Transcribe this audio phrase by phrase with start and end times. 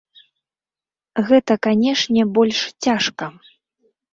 [1.27, 3.25] Гэта, канешне, больш цяжка.